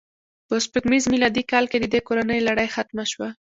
په 0.47 0.55
سپوږمیز 0.65 1.03
میلادي 1.13 1.43
کال 1.51 1.65
کې 1.71 1.77
د 1.79 1.85
دې 1.93 1.99
کورنۍ 2.07 2.39
لړۍ 2.47 2.67
ختمه 2.75 3.05
شوه. 3.11 3.29